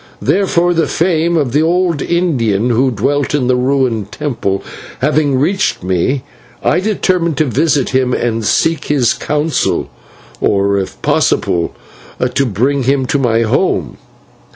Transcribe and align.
Therefore 0.19 0.73
the 0.73 0.87
fame 0.87 1.37
of 1.37 1.51
the 1.51 1.61
old 1.61 2.01
Indian 2.01 2.71
who 2.71 2.89
dwelt 2.89 3.35
in 3.35 3.45
the 3.45 3.55
ruined 3.55 4.11
temple 4.11 4.63
having 4.99 5.37
reached 5.37 5.83
me, 5.83 6.23
I 6.63 6.79
determined 6.79 7.37
to 7.37 7.45
visit 7.45 7.89
him 7.89 8.11
and 8.11 8.43
seek 8.43 8.85
his 8.85 9.13
counsel, 9.13 9.91
or, 10.39 10.79
if 10.79 10.99
possible, 11.03 11.75
to 12.33 12.45
bring 12.47 12.81
him 12.85 13.05
to 13.05 13.19
my 13.19 13.43
home. 13.43 13.99